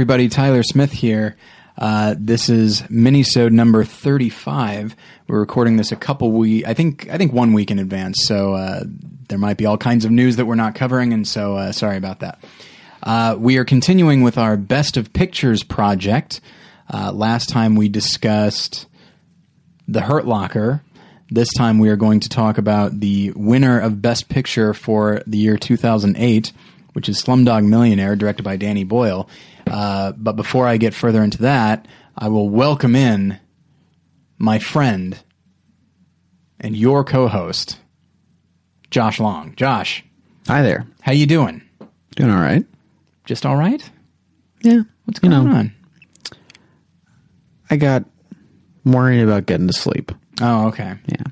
[0.00, 1.36] Everybody, Tyler Smith here.
[1.76, 4.96] Uh, this is minisode number thirty-five.
[5.28, 8.54] We're recording this a couple we I think I think one week in advance, so
[8.54, 8.84] uh,
[9.28, 11.98] there might be all kinds of news that we're not covering, and so uh, sorry
[11.98, 12.42] about that.
[13.02, 16.40] Uh, we are continuing with our Best of Pictures project.
[16.88, 18.86] Uh, last time we discussed
[19.86, 20.82] The Hurt Locker.
[21.28, 25.36] This time we are going to talk about the winner of Best Picture for the
[25.36, 26.54] year 2008,
[26.94, 29.28] which is Slumdog Millionaire, directed by Danny Boyle.
[29.70, 33.38] Uh, but before I get further into that, I will welcome in
[34.38, 35.18] my friend
[36.58, 37.78] and your co-host,
[38.90, 39.54] Josh Long.
[39.56, 40.04] Josh,
[40.46, 40.86] Hi there.
[41.02, 41.62] how you doing?
[42.16, 42.64] Doing all right?
[43.24, 43.82] Just all right?
[44.62, 44.82] Yeah.
[45.04, 45.72] What's You going know, on?
[47.70, 48.04] I got
[48.84, 50.12] worried about getting to sleep.
[50.40, 50.96] Oh, okay.
[51.06, 51.22] Yeah.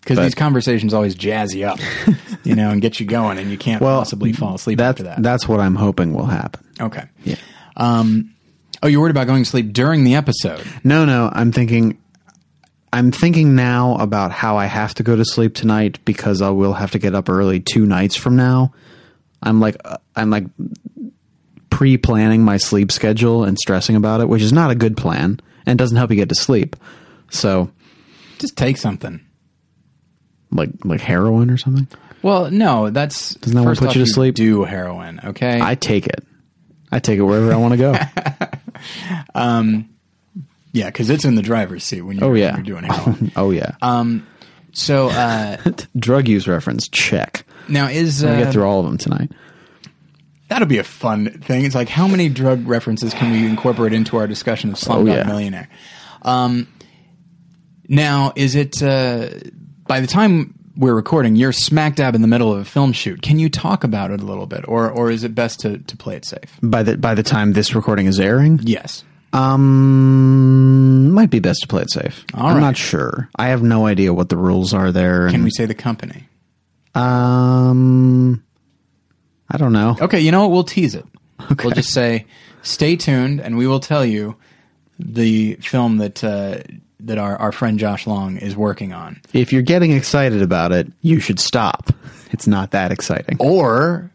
[0.00, 1.78] Because these conversations always jazz you up,
[2.44, 5.22] you know, and get you going, and you can't Well, possibly fall asleep after that.
[5.22, 6.64] that's what I'm hoping will happen.
[6.80, 7.04] okay.
[7.24, 7.36] Yeah.
[7.80, 8.34] Um,
[8.82, 10.64] oh, you're worried about going to sleep during the episode.
[10.84, 11.30] No, no.
[11.32, 11.98] I'm thinking.
[12.92, 16.72] I'm thinking now about how I have to go to sleep tonight because I will
[16.72, 18.72] have to get up early two nights from now.
[19.42, 20.44] I'm like uh, I'm like
[21.70, 25.78] pre-planning my sleep schedule and stressing about it, which is not a good plan and
[25.78, 26.76] doesn't help you get to sleep.
[27.30, 27.70] So,
[28.38, 29.20] Just take something.
[30.50, 31.86] like like heroin or something.
[32.22, 34.34] Well, no, that's Doesn't that one first put off, you to sleep?
[34.34, 35.60] Do heroin, okay?
[35.62, 36.24] I take it.
[36.92, 37.92] I take it wherever I want to go.
[40.72, 42.54] yeah, because it's in the driver's seat when you're, Oh yeah.
[42.56, 43.32] you're doing heroin.
[43.36, 43.76] oh yeah.
[43.82, 44.26] Um,
[44.72, 45.56] so uh,
[45.98, 47.44] Drug use reference check.
[47.68, 49.32] now is uh, get through all of them tonight.
[50.48, 51.64] that'll be a fun thing.
[51.64, 55.14] It's like how many drug references can we incorporate into our discussion of Slumdog Oh,
[55.16, 55.24] yeah.
[55.24, 55.68] Millionaire?
[56.22, 56.68] Um,
[57.88, 59.30] now is it uh,
[59.86, 63.20] by the time we're recording, you're smack dab in the middle of a film shoot.
[63.22, 65.96] Can you talk about it a little bit, or or is it best to to
[65.96, 66.58] play it safe?
[66.62, 69.04] By the by the time this recording is airing, Yes.
[69.34, 72.24] um, might be best to play it safe.
[72.34, 72.60] All I'm right.
[72.60, 73.28] not sure.
[73.36, 75.26] I have no idea what the rules are there.
[75.26, 76.24] Can and, we say the company?
[76.94, 78.42] Um,
[79.50, 79.96] I don't know.
[80.00, 80.50] Okay, you know what?
[80.50, 81.04] We'll tease it.
[81.62, 82.26] We'll just say,
[82.62, 84.36] stay tuned, and we will tell you
[84.98, 86.58] the film that uh,
[87.06, 90.86] that our, our friend Josh Long is working on, If you're getting excited about it,
[91.02, 91.90] you should stop.
[92.32, 93.36] It's not that exciting.
[93.40, 94.10] or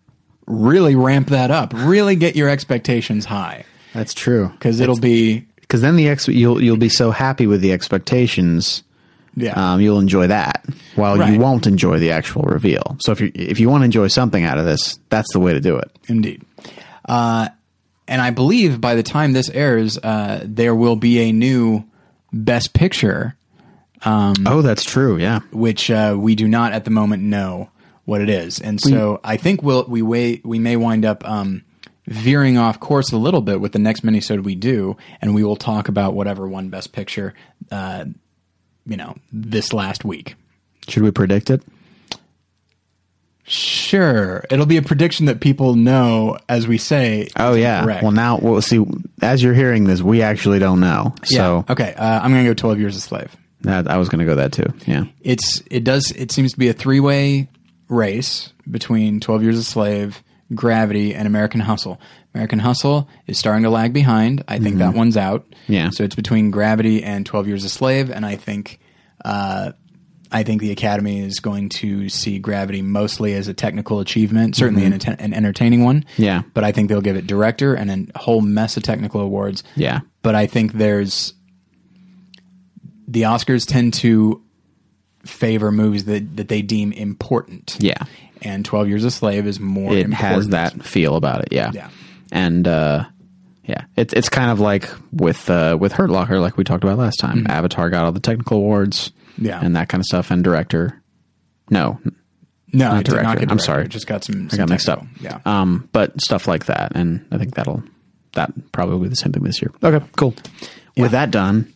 [0.47, 1.73] really ramp that up.
[1.75, 4.49] Really get your expectations high, That's true.
[4.49, 8.83] because it'll be Because then the ex- you'll you'll be so happy with the expectations
[9.35, 9.73] yeah.
[9.73, 10.63] um, you'll enjoy that
[10.95, 11.33] while Right.
[11.33, 12.95] you won't enjoy the actual reveal.
[13.01, 15.53] So if you if you want to enjoy something out of this, that's the way
[15.53, 15.91] to do it.
[16.07, 16.43] Indeed.
[17.03, 17.49] Uh,
[18.07, 21.83] and I believe by the time this airs, uh, there will be a new
[22.35, 23.37] Best Picture,
[24.03, 25.17] oh, that's true.
[25.17, 25.39] Yeah.
[25.51, 27.69] which uh, we do not at the moment know
[28.03, 28.59] what it is.
[28.59, 31.63] And so I think we'll, we wait, we may wind up um,
[32.05, 35.55] veering off course a little bit with the next minisode we do, and we will
[35.55, 37.33] talk about whatever one Best Picture,
[37.71, 38.05] uh,
[38.85, 40.35] you know, this last week.
[40.87, 41.63] Should we predict it?
[43.85, 47.27] Sure, it'll be a prediction that people know as we say.
[47.37, 47.83] Oh yeah.
[47.83, 48.03] correct.
[48.03, 48.83] Well now we'll see
[49.21, 51.13] as you're hearing this, we actually don't know.
[51.23, 51.71] So yeah.
[51.73, 53.35] Okay, uh, I'm going to go 12 Years a Slave.
[53.61, 54.65] that I was gonna go that too.
[54.85, 55.05] Yeah.
[55.21, 57.47] It's it does it seems to be a three way
[57.89, 61.99] race between Twelve Years a Slave, Gravity, and American Hustle.
[62.33, 64.43] American Hustle is starting to lag behind.
[64.47, 65.45] I think that one's out.
[65.67, 65.89] Yeah.
[65.91, 68.79] So it's between Gravity and Twelve Years a Slave, and I think
[69.23, 69.71] uh,
[70.31, 74.83] I think the Academy is going to see Gravity mostly as a technical achievement, certainly
[74.85, 76.05] an, atten- an entertaining one.
[76.17, 76.41] Yeah.
[76.53, 79.99] But I think they'll give it director and a whole mess of technical awards Yeah.
[80.23, 81.33] but I think there's
[83.07, 84.41] the Oscars tend to
[85.25, 87.77] favor movies that, that they deem important.
[87.79, 88.03] Yeah.
[88.41, 90.15] And Twelve Years a Slave is more It important.
[90.15, 91.71] has that feel about it, yeah.
[91.73, 91.89] Yeah.
[92.31, 93.05] And uh
[93.63, 96.99] yeah, it's it's kind of like with uh, with Hurt Locker, like we talked about
[96.99, 97.47] last time.
[97.49, 99.24] Avatar got all the technical awards, Mm-hmm.
[99.37, 99.59] Yeah.
[99.63, 101.01] and that kind of stuff, and director.
[101.69, 101.99] No,
[102.73, 103.45] No, Not did not director.
[103.49, 103.85] I'm sorry.
[103.85, 104.49] It just got some.
[104.51, 105.03] I got mixed up.
[105.19, 105.39] Yeah.
[105.45, 107.83] Um, but stuff like that, and I think that'll
[108.33, 109.71] that probably will be the same thing this year.
[109.83, 110.35] Okay, cool.
[110.97, 111.73] With that done,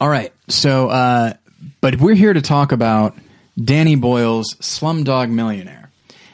[0.00, 0.32] All right.
[0.48, 1.32] So, uh,
[1.80, 3.16] but we're here to talk about
[3.62, 5.90] Danny Boyle's Slumdog Millionaire.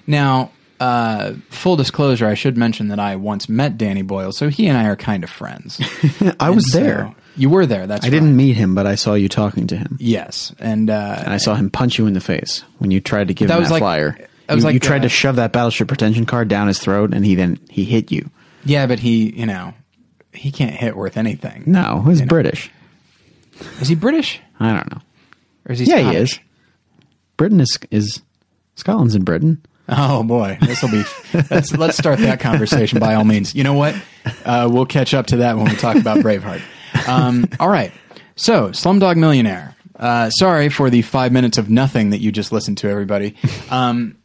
[0.07, 4.67] Now, uh, full disclosure, I should mention that I once met Danny Boyle, so he
[4.67, 5.81] and I are kind of friends.
[6.41, 7.15] I was So- there.
[7.37, 7.87] you were there.
[7.87, 11.17] That's I didn't meet him, but I saw you talking to him, Yes, and uh,
[11.25, 13.55] and I saw him punch you in the face when you tried to give That
[13.55, 14.19] him was that like- flyer.
[14.47, 16.79] that was you, like, you tried uh, to shove that Battleship Pretension card down his
[16.79, 18.31] throat, and he then he hit you.
[18.65, 19.75] yeah, but he, you know,
[20.33, 21.65] he can't hit worth anything.
[21.67, 22.23] No, he's.
[22.23, 22.71] British.
[23.81, 25.01] Is he British I don't know.
[25.67, 25.87] or is he?
[25.87, 26.13] Yeah, Scottish?
[26.15, 26.41] he is.
[27.39, 28.23] Britain is is
[28.77, 29.65] Scotland's in Britain.
[29.89, 31.05] Oh boy, this will be.
[31.51, 33.55] Let's let's start that conversation by all means.
[33.55, 33.95] You know what?
[34.45, 36.61] Uh, we'll catch up to that when we talk about Braveheart.
[37.09, 37.93] Um, all right.
[38.35, 39.77] So, Slumdog Millionaire.
[39.95, 43.37] Uh, sorry for the five minutes of nothing that you just listened to, everybody.
[43.71, 44.19] Um,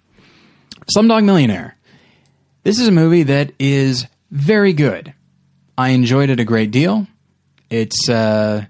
[0.96, 1.78] Slumdog Millionaire.
[2.64, 5.14] This is a movie that is very good.
[5.78, 7.08] I enjoyed it a great deal.
[7.70, 8.10] It's.
[8.10, 8.66] Uh,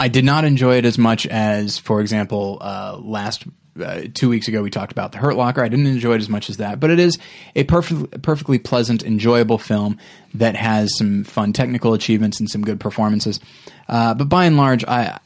[0.00, 3.44] I did not enjoy it as much as, for example, uh, last
[3.80, 5.62] uh, two weeks ago we talked about the Hurt Locker.
[5.62, 7.18] I didn't enjoy it as much as that, but it is
[7.54, 9.98] a perfect, perfectly pleasant, enjoyable film
[10.34, 13.40] that has some fun technical achievements and some good performances.
[13.88, 15.18] Uh, but by and large, I,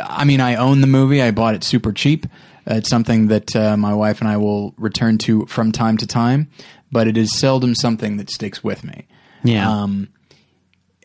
[0.00, 1.22] I mean, I own the movie.
[1.22, 2.26] I bought it super cheap.
[2.70, 6.06] Uh, it's something that uh, my wife and I will return to from time to
[6.06, 6.48] time,
[6.92, 9.06] but it is seldom something that sticks with me.
[9.42, 9.70] Yeah.
[9.70, 10.08] Um,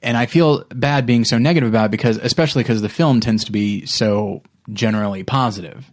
[0.02, 3.46] and I feel bad being so negative about it because, especially because the film tends
[3.46, 5.90] to be so generally positive.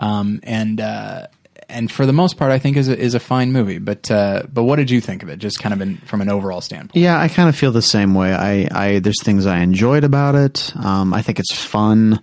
[0.00, 1.26] Um, and uh,
[1.68, 3.78] and for the most part, I think is a, is a fine movie.
[3.78, 5.38] But uh, but what did you think of it?
[5.38, 6.96] Just kind of in, from an overall standpoint.
[6.96, 8.32] Yeah, I kind of feel the same way.
[8.32, 10.74] I, I there's things I enjoyed about it.
[10.76, 12.20] Um, I think it's fun,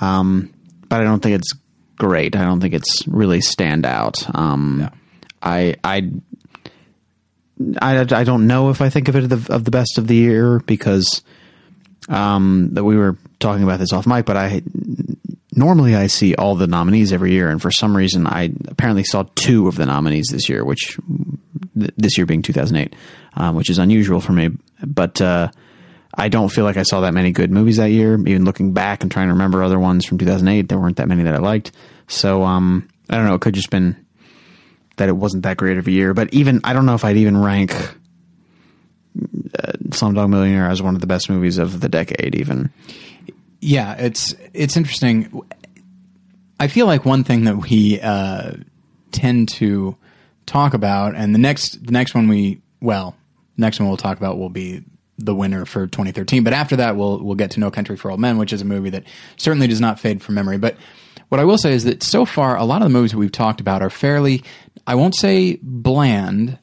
[0.00, 0.52] um,
[0.88, 1.52] but I don't think it's
[1.96, 2.36] great.
[2.36, 4.16] I don't think it's really stand out.
[4.36, 4.90] Um, Yeah.
[5.42, 6.10] I I.
[7.80, 10.08] I, I don't know if I think of it of the, of the best of
[10.08, 11.22] the year because
[12.08, 14.60] um, that we were talking about this off mic, but I
[15.56, 19.24] normally I see all the nominees every year, and for some reason I apparently saw
[19.34, 20.98] two of the nominees this year, which
[21.78, 22.94] th- this year being 2008,
[23.34, 24.50] um, which is unusual for me.
[24.84, 25.50] But uh,
[26.16, 28.14] I don't feel like I saw that many good movies that year.
[28.26, 31.24] Even looking back and trying to remember other ones from 2008, there weren't that many
[31.24, 31.72] that I liked.
[32.08, 33.34] So um, I don't know.
[33.34, 34.04] It could just been
[34.96, 36.14] that it wasn't that great of a year.
[36.14, 37.74] But even I don't know if I'd even rank
[39.16, 42.34] uh, Slumdog Millionaire as one of the best movies of the decade.
[42.34, 42.70] Even
[43.64, 45.40] Yeah, it's it's interesting.
[46.60, 48.52] I feel like one thing that we uh,
[49.10, 49.96] tend to
[50.44, 53.16] talk about, and the next the next one we well,
[53.56, 54.84] next one we'll talk about will be
[55.16, 56.44] the winner for 2013.
[56.44, 58.66] But after that, we'll we'll get to No Country for Old Men, which is a
[58.66, 59.04] movie that
[59.38, 60.58] certainly does not fade from memory.
[60.58, 60.76] But
[61.30, 63.32] what I will say is that so far, a lot of the movies that we've
[63.32, 64.44] talked about are fairly,
[64.86, 66.58] I won't say bland,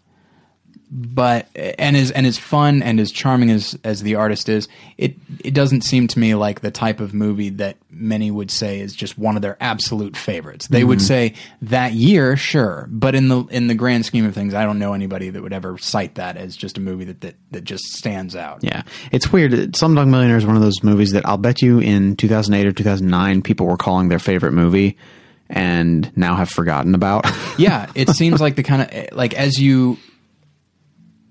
[0.94, 4.68] but and as and as fun and as charming as as the artist is,
[4.98, 8.82] it it doesn't seem to me like the type of movie that many would say
[8.82, 10.68] is just one of their absolute favorites.
[10.68, 11.08] They would mm-hmm.
[11.08, 14.80] say that year, sure, but in the in the grand scheme of things, I don't
[14.80, 17.86] know anybody that would ever cite that as just a movie that that, that just
[17.94, 18.60] stands out.
[18.62, 18.84] Yeah,
[19.14, 19.52] it's weird.
[19.52, 23.42] Slumdog Millionaire is one of those movies that I'll bet you in 2008 or 2009
[23.44, 24.98] people were calling their favorite movie
[25.50, 27.26] and now have forgotten about.
[27.58, 29.98] yeah, it seems like the kind of like as you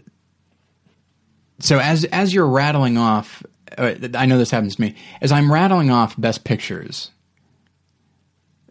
[1.60, 3.42] so as as you're rattling off,
[3.78, 4.94] uh, I know this happens to me.
[5.20, 7.10] As I'm rattling off best pictures,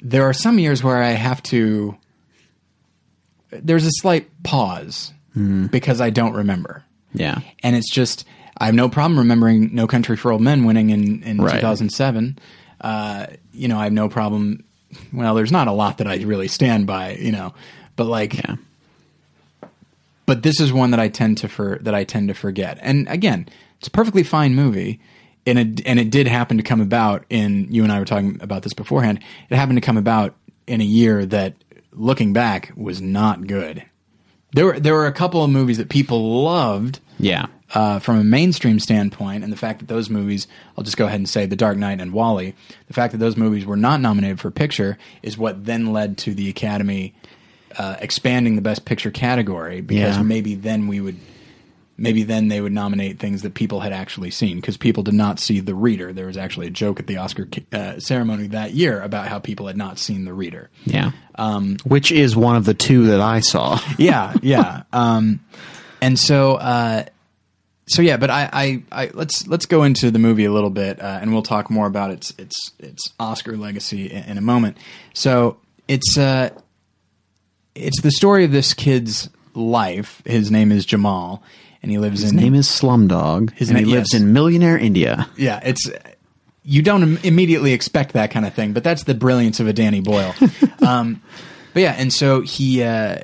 [0.01, 1.95] there are some years where I have to.
[3.51, 6.83] There's a slight pause because I don't remember
[7.13, 7.39] Yeah.
[7.63, 8.23] and it's just
[8.57, 11.55] I have no problem remembering No Country for Old Men winning in in Right.
[11.55, 12.38] 2007.
[12.81, 14.63] Uh, you know, I have no problem.
[15.12, 17.53] Well, there's not a lot that I really stand by, you know,
[17.95, 18.55] but like, Yeah.
[20.25, 22.77] but this is one that I tend to for that I tend to forget.
[22.81, 23.47] And again,
[23.79, 25.00] it's a perfectly fine movie,
[25.45, 28.38] and it and it did happen to come about in you and I were talking
[28.41, 29.19] about this beforehand.
[29.50, 30.35] It happened to come about
[30.67, 31.55] in a year that,
[31.91, 33.83] looking back, was not good.
[34.53, 37.47] There were there were a couple of movies that people loved Yeah.
[37.74, 40.46] Uh, from a mainstream standpoint, and the fact that those movies,
[40.77, 42.53] I'll just go ahead and say The Dark Knight and WALL-E,
[42.88, 46.36] the fact that those movies were not nominated for picture is what then led to
[46.36, 47.15] the Academy
[47.80, 50.22] uh, expanding the Best Picture category because Yeah.
[50.24, 51.18] maybe then we would.
[51.96, 55.39] Maybe then they would nominate things that people had actually seen because people did not
[55.39, 56.12] see The Reader.
[56.12, 59.68] There was actually a joke at the Oscar uh, ceremony that year about how people
[59.68, 60.72] had not seen The Reader.
[60.86, 61.12] Yeah.
[61.36, 63.80] Um, Which is one of the two that I saw.
[64.00, 64.84] yeah, yeah.
[64.92, 65.39] Um,
[66.01, 67.06] and so, uh,
[67.86, 68.18] so yeah.
[68.18, 71.34] But I, I, I, let's let's go into the movie a little bit, uh, and
[71.34, 74.78] we'll talk more about its its its Oscar legacy in, in a moment.
[75.13, 76.50] So it's uh,
[77.75, 80.22] it's the story of this kid's life.
[80.25, 81.44] His name is Jamal,
[81.82, 83.52] and he lives His in name is Slumdog.
[83.54, 84.22] His and name- he lives yes.
[84.22, 85.30] in Millionaire India.
[85.38, 85.60] yeah.
[85.63, 85.90] It's
[86.63, 89.74] you don't Im- immediately expect that kind of thing, but that's the brilliance of a
[89.74, 90.34] Danny Boyle.
[90.88, 91.22] um,
[91.74, 93.18] but yeah, and so he uh,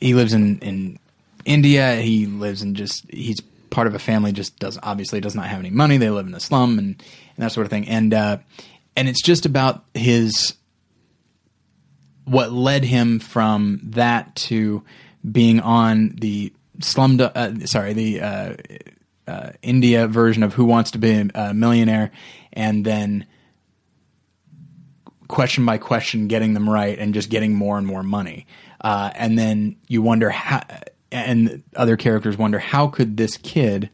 [0.00, 0.98] he lives in in
[1.44, 1.96] India.
[1.96, 3.40] He lives in just he's
[3.72, 5.96] part of a family just does obviously does not have any money.
[5.96, 7.02] They live in a slum and
[7.36, 7.88] and that sort of thing.
[7.88, 8.38] And uh,
[8.96, 10.54] and it's just about his
[12.24, 14.84] what led him from that to
[15.30, 18.54] being on the slum uh, sorry the uh,
[19.26, 22.12] uh, India version of Who Wants to Be a Millionaire,
[22.52, 23.26] and then
[25.28, 28.46] question by question getting them right and just getting more and more money.
[28.82, 30.60] Uh, and then you wonder how,
[31.12, 33.90] and other characters wonder how could this kid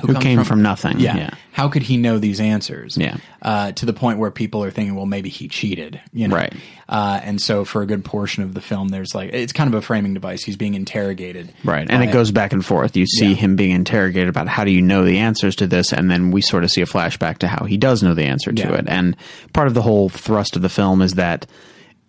[0.00, 1.30] Who comes came from nothing, Yeah, yeah.
[1.52, 2.96] How could he know these answers?
[2.96, 3.18] Yeah.
[3.42, 6.00] Uh, to the point where people are thinking, well, maybe he cheated.
[6.14, 6.36] You know?
[6.36, 6.52] Right.
[6.88, 9.74] Uh, and so for a good portion of the film, there's like it's kind of
[9.74, 10.42] a framing device.
[10.42, 11.52] He's being interrogated.
[11.62, 11.86] Right.
[11.88, 12.96] And it goes back and forth.
[12.96, 13.34] You see Yeah.
[13.36, 16.40] him being interrogated about how do you know the answers to this, and then we
[16.40, 18.74] sort of see a flashback to how he does know the answer to Yeah.
[18.76, 18.84] it.
[18.88, 19.14] And
[19.52, 21.46] part of the whole thrust of the film is that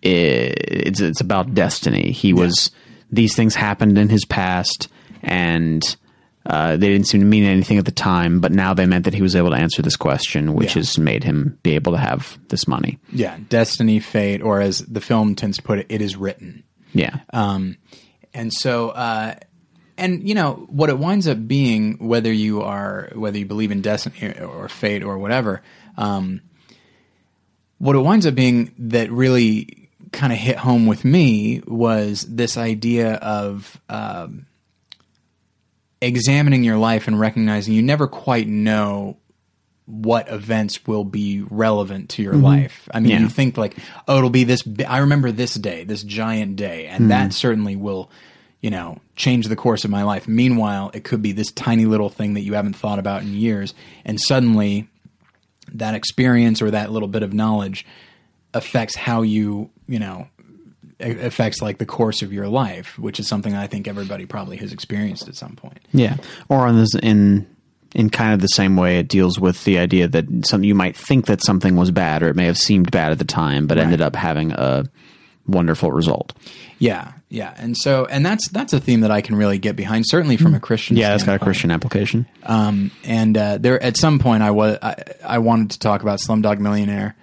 [0.02, 2.12] it's it's about destiny.
[2.12, 2.70] He was
[3.10, 4.88] these things happened in his past,
[5.22, 5.82] and
[6.46, 9.14] uh, they didn't seem to mean anything at the time, but now they meant that
[9.14, 10.80] he was able to answer this question, which Yeah.
[10.80, 12.98] has made him be able to have this money.
[13.12, 16.62] Yeah, destiny, fate, or as the film tends to put it, it is written.
[16.92, 17.20] Yeah.
[17.32, 17.76] Um,
[18.34, 19.36] and so, uh,
[19.96, 23.80] and you know what it winds up being, whether you are whether you believe in
[23.80, 25.62] destiny or fate or whatever,
[25.96, 26.40] um,
[27.78, 29.83] what it winds up being that really
[30.14, 34.46] kind of hit home with me was this idea of um,
[36.00, 39.16] examining your life and recognizing you never quite know
[39.86, 42.88] what events will be relevant to your life.
[42.94, 43.20] I mean, Yeah.
[43.20, 43.76] you think like,
[44.08, 44.62] oh, it'll be this.
[44.62, 48.10] bi- I remember this day, this giant day, and that certainly will,
[48.62, 50.26] you know, change the course of my life.
[50.26, 53.74] Meanwhile, it could be this tiny little thing that you haven't thought about in years,
[54.06, 54.88] and suddenly,
[55.72, 57.84] that experience or that little bit of knowledge
[58.54, 60.28] affects how you, you know,
[61.00, 64.72] affects like the course of your life, which is something I think everybody probably has
[64.72, 65.80] experienced at some point.
[65.92, 66.16] Yeah,
[66.48, 67.46] or on this in
[67.94, 70.96] in kind of the same way it deals with the idea that some you might
[70.96, 73.78] think that something was bad or it may have seemed bad at the time, but
[73.78, 74.84] ended up having a
[75.46, 76.32] wonderful result.
[76.78, 80.04] Yeah, yeah, and so and that's that's a theme that I can really get behind,
[80.08, 80.96] certainly from a Christian.
[80.96, 81.38] Yeah, that's got a.
[81.38, 82.26] Christian application.
[82.42, 86.18] Um, and uh, there, at some point, I was I, I wanted to talk about
[86.18, 87.14] Slumdog Millionaire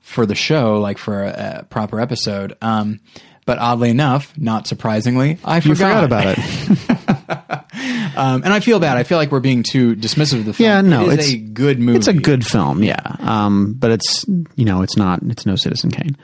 [0.00, 2.56] for the show, like for a, a proper episode.
[2.62, 3.00] Um,
[3.46, 7.60] but oddly enough, not surprisingly, I forgot, forgot about it.
[8.16, 8.98] Um, and I feel bad.
[8.98, 10.68] I feel like we're being too dismissive of the film.
[10.68, 11.98] Yeah, no, it is it's a good movie.
[11.98, 13.16] It's a good film, yeah.
[13.20, 14.26] Um, but it's
[14.56, 16.16] you know it's not it's no Citizen Kane.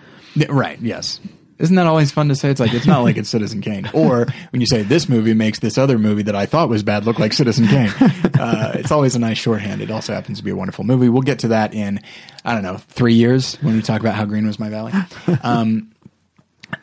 [0.49, 0.78] Right.
[0.80, 1.21] Yes.
[1.58, 2.50] Isn't that always fun to say?
[2.50, 5.58] It's like it's not like it's Citizen Kane, or when you say this movie makes
[5.58, 7.92] this other movie that I thought was bad look like Citizen Kane.
[8.36, 9.80] Uh, it's always a nice shorthand.
[9.80, 11.08] It also happens to be a wonderful movie.
[11.08, 12.00] We'll get to that in
[12.44, 14.92] I don't know three years when we talk about how green was my valley.
[15.42, 15.90] Um,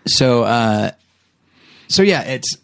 [0.08, 0.92] so uh,
[1.88, 2.58] so yeah, it's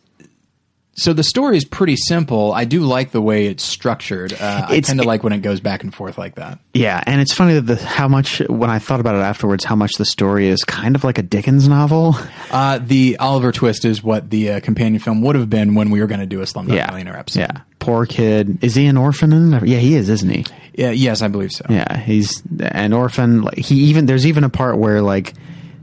[0.99, 2.51] so the story is pretty simple.
[2.53, 4.33] I do like the way it's structured.
[4.33, 6.59] Uh, I It's- tend to like when it goes back and forth like that.
[6.73, 9.75] Yeah, and it's funny that the, how much when I thought about it afterwards, how
[9.75, 12.15] much the story is kind of like a Dickens novel.
[12.51, 16.01] Uh, the Oliver twist is what the uh, companion film would have been when we
[16.01, 17.39] were going to do a Slumdog Yeah, Millionaire episode.
[17.41, 17.61] yeah.
[17.79, 18.57] Poor kid.
[18.63, 19.31] Is he an orphan?
[19.33, 19.51] In?
[19.65, 20.45] Yeah, he is, isn't he?
[20.75, 21.65] Yeah, yes, I believe so.
[21.69, 23.47] Yeah, he's an orphan.
[23.57, 25.33] He even there's even a part where like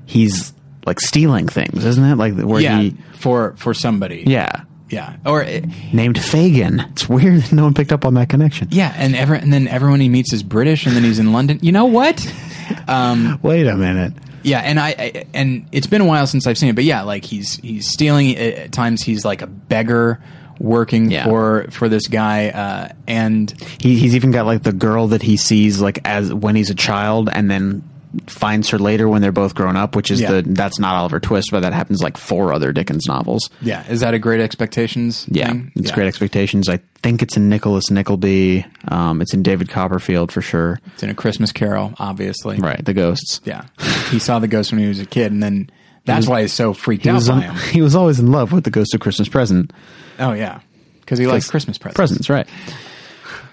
[0.04, 0.52] he's
[0.84, 2.16] like stealing things, isn't it?
[2.16, 4.24] Like where Yeah, he for for somebody.
[4.26, 5.60] yeah yeah, or uh,
[5.92, 6.80] named Fagin.
[6.92, 8.68] It's weird that no one picked up on that connection.
[8.70, 11.58] yeah, and ever and then everyone he meets is British, and then he's in London.
[11.62, 12.20] You know what?
[12.88, 14.12] Um, Wait a minute.
[14.42, 17.02] yeah, and I, I and it's been a while since I've seen it, but yeah,
[17.02, 18.36] like he's he's stealing.
[18.36, 20.20] At times he's like a beggar
[20.58, 21.26] working Yeah.
[21.26, 25.36] for for this guy, uh, and He, he's even got like the girl that he
[25.36, 27.82] sees like as when he's a child, and then
[28.26, 29.94] finds her later when they're both grown up.
[29.96, 30.32] Which is Yeah.
[30.32, 33.50] the that's not Oliver Twist, but that happens like four other Dickens novels.
[33.60, 35.26] yeah, is that a Great Expectations?
[35.30, 35.72] Yeah, thing?
[35.76, 35.94] it's Yeah.
[35.94, 36.68] Great Expectations.
[36.68, 38.64] I think it's in Nicholas Nickleby.
[38.88, 40.80] Um, it's in David Copperfield for sure.
[40.94, 42.56] It's in a Christmas Carol, obviously.
[42.58, 43.40] Right, the ghosts.
[43.44, 43.64] Yeah,
[44.10, 45.70] he saw the ghost when he was a kid, and then
[46.04, 47.54] that's why he's so freaked He out was, by him.
[47.72, 49.72] he was always in love with the Ghost of Christmas Present.
[50.18, 50.60] Oh yeah,
[51.00, 51.96] because he likes Christmas presents.
[51.96, 52.46] Presents, right?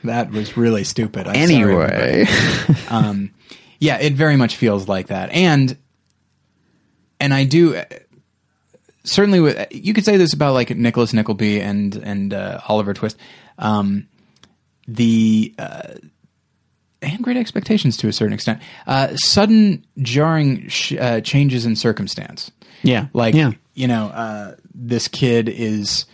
[0.05, 1.27] That was really stupid.
[1.27, 2.25] I'm sorry, everybody.
[3.83, 5.77] Yeah, it very much feels like that, and
[7.19, 7.83] and I do uh,
[9.03, 9.41] certainly.
[9.41, 13.17] With, you could say this about like Nicholas Nickleby and and uh, Oliver Twist.
[13.57, 14.07] Um,
[14.87, 15.95] the uh,
[17.01, 18.61] and Great Expectations to a certain extent.
[18.87, 22.51] Uh, sudden, jarring sh- uh, changes in circumstance.
[22.83, 26.05] yeah, Like, yeah, you know, uh, this kid is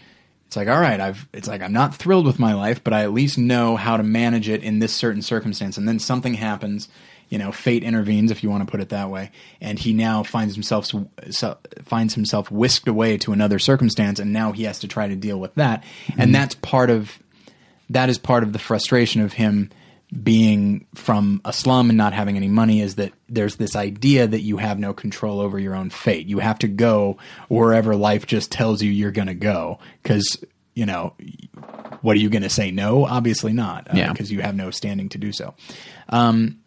[0.48, 3.04] it's like all right i've it's like i'm not thrilled with my life but i
[3.04, 6.90] at least know how to manage it in this certain circumstance and then something happens
[7.30, 9.32] you know fate intervenes if you want to put it that way
[9.62, 10.92] and he now finds himself
[11.30, 15.16] so, finds himself whisked away to another circumstance and now he has to try to
[15.16, 15.84] deal with that
[16.18, 17.20] and that's part of
[17.90, 19.70] that is part of the frustration of him
[20.24, 24.42] being from a slum and not having any money is that there's this idea that
[24.42, 26.26] you have no control over your own fate.
[26.26, 27.18] You have to go
[27.48, 30.44] wherever life just tells you you're going to go because,
[30.74, 31.14] you know,
[32.02, 33.06] what are you going to say no?
[33.06, 33.88] Obviously not.
[33.88, 34.12] uh, Yeah.
[34.12, 35.54] Because you have no standing to do so.
[36.10, 36.58] Um,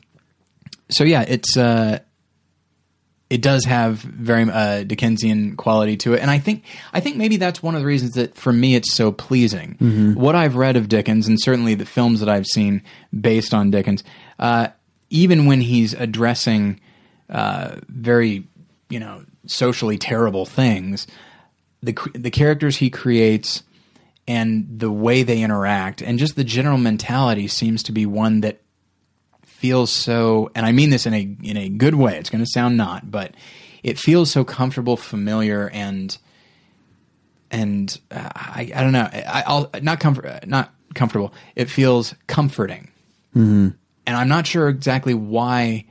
[0.92, 1.98] so yeah, it's, uh,
[3.32, 7.38] it does have very uh, Dickensian quality to it, and I think I think maybe
[7.38, 9.76] that's one of the reasons that for me it's so pleasing.
[10.14, 12.82] What I've read of Dickens, and certainly the films that I've seen
[13.18, 14.04] based on Dickens,
[14.38, 14.68] uh,
[15.08, 16.78] even when he's addressing
[17.30, 18.46] uh, very
[18.90, 21.06] you know socially terrible things,
[21.82, 23.62] the the characters he creates
[24.28, 28.60] and the way they interact, and just the general mentality seems to be one that
[29.62, 32.18] feels so and I mean this in a in a good way.
[32.18, 33.32] It's going to sound not, but
[33.84, 36.18] it feels so comfortable, familiar and
[37.52, 39.08] and uh, I I don't know.
[39.12, 41.32] I, I'll not comfort not comfortable.
[41.54, 42.90] It feels comforting.
[43.36, 43.68] Mm-hmm.
[44.04, 45.84] And I'm not sure exactly why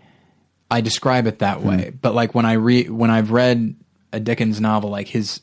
[0.70, 3.74] I describe it that way, but like when I read when I've read
[4.12, 5.40] a Dickens novel like his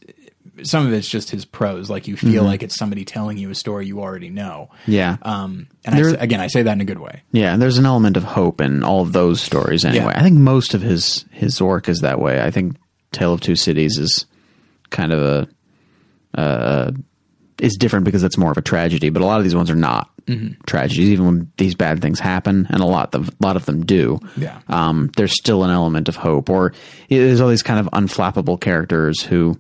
[0.65, 3.55] some of it's just his prose like you feel like it's somebody telling you a
[3.55, 4.71] story you already know.
[4.87, 5.17] Yeah.
[5.23, 7.23] Um and There- say, again I say that in a good way.
[7.33, 10.13] Yeah, and there's an element of hope in all of those stories anyway.
[10.15, 10.19] Yeah.
[10.21, 12.43] I think most of his his work is that way.
[12.43, 12.77] I think
[13.13, 14.27] Tale of Two Cities is
[14.91, 15.49] kind of a
[16.41, 16.91] uh,
[17.61, 19.75] is different because it's more of a tragedy, but a lot of these ones are
[19.77, 20.61] not Mm-hmm.
[20.67, 21.09] tragedies.
[21.09, 24.19] Even when these bad things happen, and a lot of a lot of them do,
[24.37, 24.59] Yeah.
[24.69, 26.51] um, there's still an element of hope.
[26.51, 26.75] Or
[27.09, 29.59] there's all these kind of unflappable characters who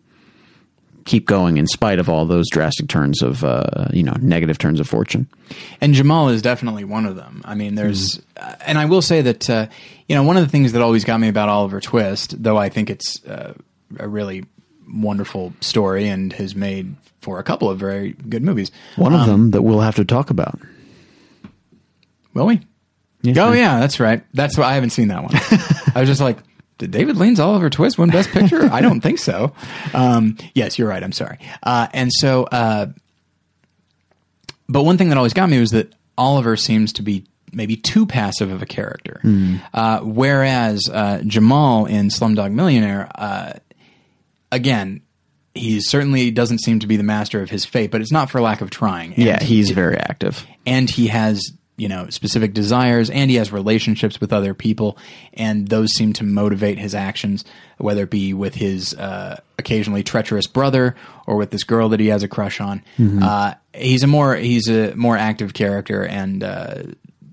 [1.08, 4.78] keep going in spite of all those drastic turns of uh, you know negative turns
[4.78, 5.26] of fortune.
[5.80, 7.42] And Jamal is definitely one of them.
[7.44, 9.66] I mean, there's, uh, and I will say that, uh,
[10.06, 12.68] you know, one of the things that always got me about Oliver Twist, though I
[12.68, 13.54] think it's uh,
[13.98, 14.44] a really
[14.92, 18.70] wonderful story and has made for a couple of very good movies.
[18.96, 20.58] One Um, of them that we'll have to talk about.
[22.34, 22.60] Will we?
[23.22, 23.48] Yeah.
[23.48, 24.22] Oh, yeah, that's right.
[24.34, 25.32] That's why I haven't seen that one.
[25.94, 26.38] I was just like,
[26.78, 28.64] did David Lean's Oliver Twist win Best Picture?
[28.72, 29.52] I don't think so.
[29.94, 31.02] Um, yes, you're right.
[31.02, 31.38] I'm sorry.
[31.62, 32.86] Uh, and so, uh,
[34.68, 38.04] but one thing that always got me was that Oliver seems to be maybe too
[38.06, 39.20] passive of a character,
[39.72, 43.54] uh, whereas uh, Jamal in Slumdog Millionaire, uh,
[44.52, 45.00] again,
[45.54, 48.40] he certainly doesn't seem to be the master of his fate, but it's not for
[48.40, 49.14] lack of trying.
[49.14, 50.46] And Yeah, he's very active.
[50.66, 51.40] and he has
[51.78, 54.98] you know specific desires and he has relationships with other people
[55.32, 57.44] and those seem to motivate his actions
[57.78, 60.94] whether it be with his uh, occasionally treacherous brother
[61.26, 62.82] or with this girl that he has a crush on
[63.22, 66.82] uh, he's a more he's a more active character and uh,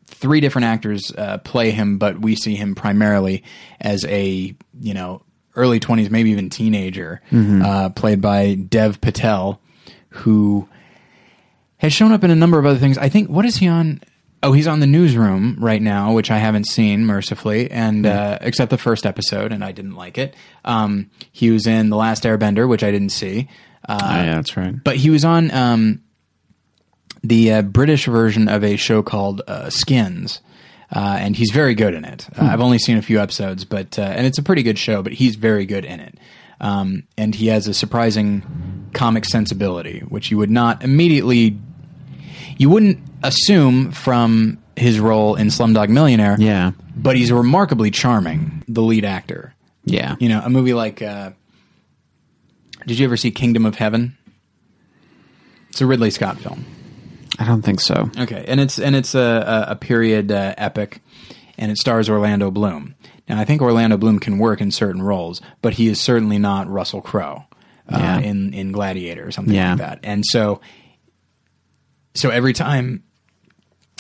[0.08, 3.44] three different actors uh, play him but we see him primarily
[3.82, 5.22] as a you know
[5.56, 9.60] early 20s maybe even teenager uh, played by dev patel
[10.10, 10.70] who
[11.78, 12.98] has shown up in a number of other things.
[12.98, 14.02] I think what is he on?
[14.46, 18.70] Oh, he's on the newsroom right now, which I haven't seen mercifully, and uh, except
[18.70, 20.36] the first episode, and I didn't like it.
[20.64, 23.50] Um, he was in the Last Airbender, which I didn't see,
[23.90, 24.76] uh, Oh, yeah, that's right.
[24.84, 26.02] but he was on um,
[27.24, 30.42] the uh, British version of a show called uh, Skins.
[30.96, 32.28] Uh, and he's very good in it.
[32.40, 35.02] Uh, I've only seen a few episodes, but uh, and it's a pretty good show.
[35.02, 36.20] But he's very good in it,
[36.62, 41.58] um, and he has a surprising comic sensibility, which you would not immediately,
[42.58, 46.36] you wouldn't assume from his role in Slumdog Millionaire.
[46.40, 46.72] Yeah.
[46.96, 49.54] but he's remarkably charming, the lead actor.
[49.86, 50.16] Yeah.
[50.20, 51.02] You know, a movie like.
[51.02, 51.32] Uh,
[52.88, 54.18] did you ever see Kingdom of Heaven?
[55.70, 56.66] It's a Ridley Scott film.
[57.40, 58.10] I don't think so.
[58.18, 61.02] Okay, and it's and it's a, a, period uh, epic,
[61.58, 62.96] and it stars Orlando Bloom.
[63.28, 66.70] Now, I think Orlando Bloom can work in certain roles, but he is certainly not
[66.70, 67.44] Russell Crowe
[67.92, 68.20] uh, Yeah.
[68.20, 69.72] in in Gladiator or something Yeah.
[69.72, 70.00] like that.
[70.04, 70.62] And so,
[72.16, 73.04] so every time,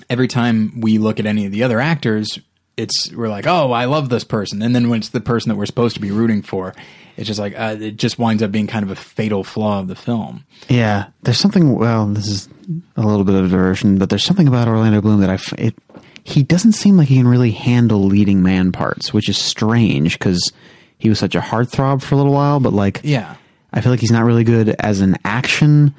[0.09, 2.39] every time we look at any of the other actors,
[2.77, 5.55] it's we're like, oh, I love this person, and then when it's the person that
[5.55, 6.73] we're supposed to be rooting for,
[7.15, 9.87] it's just like uh, it just winds up being kind of a fatal flaw of
[9.87, 10.45] the film.
[10.67, 11.75] Yeah, there's something.
[11.75, 12.49] Well, this is
[12.97, 15.39] a little bit of a diversion, but there's something about Orlando Bloom that I.
[15.61, 15.75] It,
[16.23, 20.51] he doesn't seem like he can really handle leading man parts, which is strange because
[20.97, 22.59] he was such a heartthrob for a little while.
[22.59, 23.35] But like, Yeah.
[23.71, 25.93] I feel like he's not really good as an action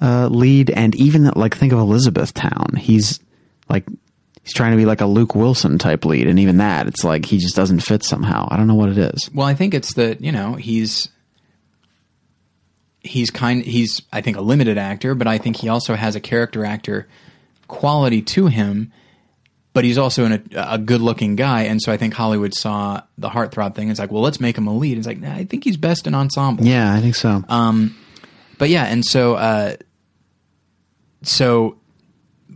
[0.00, 2.76] uh, lead, and even like think of Elizabethtown.
[2.76, 3.20] He's
[3.68, 3.84] like
[4.42, 7.24] he's trying to be like a Luke Wilson type lead, and even that, it's like
[7.26, 8.48] he just doesn't fit somehow.
[8.50, 9.30] I don't know what it is.
[9.34, 11.08] Well, I think it's that you know he's
[13.00, 13.62] he's kind.
[13.62, 17.08] He's I think a limited actor, but I think he also has a character actor
[17.68, 18.92] quality to him.
[19.72, 23.02] But he's also in a, a good looking guy, and so I think Hollywood saw
[23.16, 23.88] the heartthrob thing.
[23.88, 24.98] It's like, well, let's make him a lead.
[24.98, 26.64] It's like, nah, I think he's best in ensemble.
[26.64, 27.44] Yeah, I think so.
[27.48, 27.96] Um,
[28.58, 29.76] but yeah, and so uh,
[31.22, 31.76] so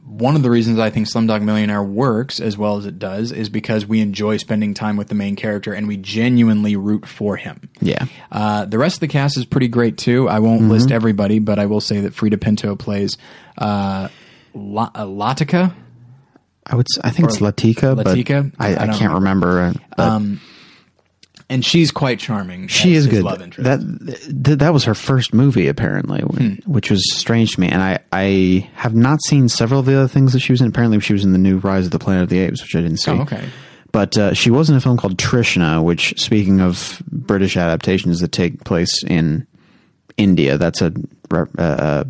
[0.06, 3.48] one of the reasons I think Slumdog Millionaire works as well as it does is
[3.48, 7.68] because we enjoy spending time with the main character and we genuinely root for him.
[7.80, 8.06] yeah.
[8.30, 10.28] Uh, the rest of the cast is pretty great too.
[10.28, 13.16] I won't list everybody, but I will say that Freida Pinto plays
[13.58, 14.08] uh,
[14.54, 15.74] La- uh, Latika.
[16.66, 16.86] I would.
[17.02, 18.50] I think it's Latika, Latika?
[18.56, 19.74] but I, I I, can't remember.
[19.96, 20.22] But
[21.50, 22.68] and she's quite charming.
[22.68, 23.22] she is good.
[23.22, 23.64] Love interest.
[23.64, 26.54] That th- that was her first movie, apparently, Hmm.
[26.70, 27.68] which was strange to me.
[27.68, 30.68] And I I have not seen several of the other things that she was in.
[30.68, 32.80] Apparently, she was in the new Rise of the Planet of the Apes, which I
[32.80, 33.10] didn't see.
[33.10, 33.44] Oh, okay.
[33.92, 38.32] But uh, she was in a film called Trishna, which, speaking of British adaptations that
[38.32, 39.46] take place in
[40.16, 40.92] India, that's a,
[41.32, 42.04] uh, uh,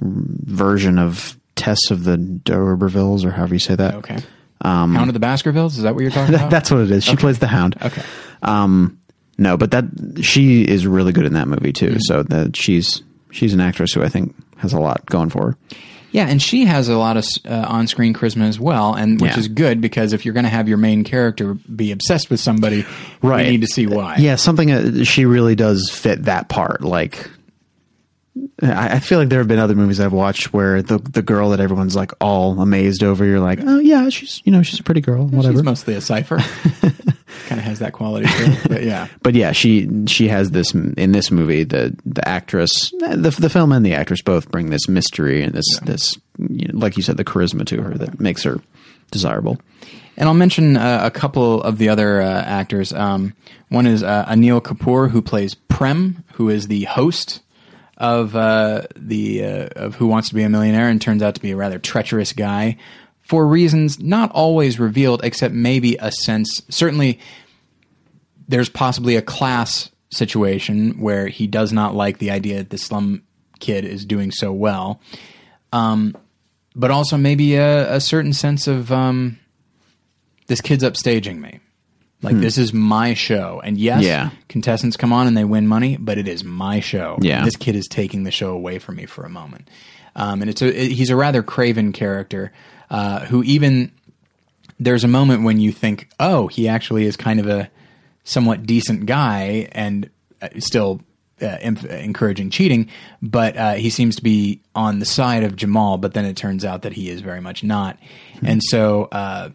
[0.00, 3.94] version of Tess of the D'Urbervilles, or however you say that.
[3.96, 4.18] okay.
[4.62, 5.76] Um, Hound of the Baskervilles.
[5.76, 6.50] Is that what you're talking about?
[6.50, 7.04] That's what it is.
[7.04, 7.76] She plays the Hound.
[7.82, 8.02] okay.
[8.42, 8.98] Um,
[9.38, 9.84] no, but that
[10.22, 11.94] she is really good in that movie Mm-hmm.
[11.94, 12.00] too.
[12.00, 15.56] So that she's she's an actress who I think has a lot going for her.
[16.12, 19.38] Yeah, and she has a lot of uh, on-screen charisma as well, and which Yeah.
[19.38, 22.84] is good because if you're going to have your main character be obsessed with somebody,
[23.22, 23.44] Right.
[23.46, 24.16] we need to see why.
[24.16, 26.80] Yeah, something uh, she really does fit that part.
[26.82, 27.30] Like,
[28.62, 31.50] I, I feel like there have been other movies I've watched where the the girl
[31.50, 34.82] that everyone's like all amazed over, you're like, oh yeah, she's you know she's a
[34.82, 35.54] pretty girl, whatever.
[35.54, 36.38] she's mostly a cipher.
[37.46, 39.08] kind of has that quality it, but yeah.
[39.22, 41.64] but yeah, she she has this in this movie.
[41.64, 45.80] The the actress, the the film and the actress both bring this mystery and this
[45.80, 48.60] this you know, like you said, the charisma to her that makes her
[49.10, 49.58] desirable.
[50.16, 52.92] And I'll mention uh, a couple of the other uh, actors.
[52.92, 53.34] Um,
[53.70, 57.40] one is uh, Anil Kapoor, who plays Prem, who is the host
[58.00, 61.40] of uh, the uh, of Who Wants to Be a Millionaire, and turns out to
[61.40, 62.76] be a rather treacherous guy
[63.20, 66.62] for reasons not always revealed, except maybe a sense.
[66.68, 67.20] Certainly,
[68.48, 73.22] there's possibly a class situation where he does not like the idea that the slum
[73.60, 75.00] kid is doing so well,
[75.72, 76.16] um,
[76.74, 78.90] but also maybe a, a certain sense of.
[78.90, 79.38] Um,
[80.50, 81.60] this kid's upstaging me.
[82.22, 84.06] Like this is my show, and yes, Hmm.
[84.06, 84.30] Yeah.
[84.48, 87.18] contestants come on and they win money, but it is my show.
[87.22, 87.44] Yeah.
[87.44, 89.68] this kid is taking the show away from me for a moment,
[90.16, 92.52] um, and it's a it- he's a rather craven character
[92.90, 93.90] uh, who even
[94.78, 97.70] there's a moment when you think, oh, he actually is kind of a
[98.24, 100.10] somewhat decent guy and
[100.42, 101.00] uh, still
[101.42, 102.88] uh, em- encouraging cheating,
[103.22, 105.96] but uh, he seems to be on the side of Jamal.
[105.96, 107.98] But then it turns out that he is very much not,
[108.44, 109.04] and so.
[109.04, 109.50] Uh,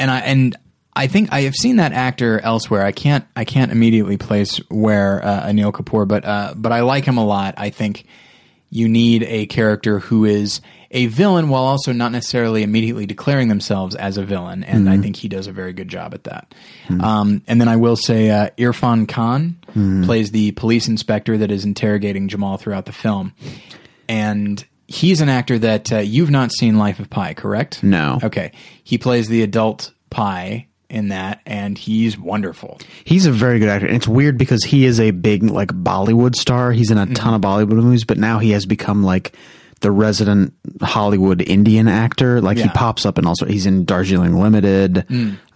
[0.00, 0.56] and I and
[0.94, 2.84] I think I have seen that actor elsewhere.
[2.84, 7.04] I can't I can't immediately place where uh, Anil Kapoor, but uh, but I like
[7.04, 7.54] him a lot.
[7.56, 8.04] I think
[8.70, 13.94] you need a character who is a villain while also not necessarily immediately declaring themselves
[13.94, 16.54] as a villain, and I think he does a very good job at that.
[17.00, 19.56] Um, and then I will say uh, Irfan Khan
[20.04, 23.32] plays the police inspector that is interrogating Jamal throughout the film,
[24.08, 27.82] and he's an actor that uh, you've not seen Life of Pi, correct?
[27.82, 28.18] No.
[28.22, 28.52] Okay.
[28.84, 32.78] He plays the adult Pi in that, and he's wonderful.
[33.04, 33.86] He's a very good actor.
[33.86, 36.70] And it's weird because he is a big like Bollywood star.
[36.72, 39.34] He's in a ton of Bollywood movies, but now he has become like
[39.80, 42.40] the resident Hollywood Indian actor.
[42.40, 45.04] Like he pops up and also he's in Darjeeling Limited.